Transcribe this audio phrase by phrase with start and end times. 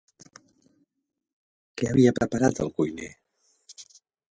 [1.79, 3.13] Què havia preparat el cuiner?